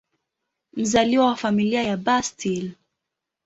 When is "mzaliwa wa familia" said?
0.73-1.83